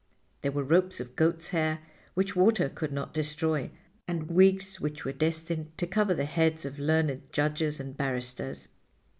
[0.41, 1.77] There were ropes of goats' hair
[2.15, 3.69] which water could not destroy,
[4.07, 8.67] and wigs which were destined to cover the heads of learned judges and barristers.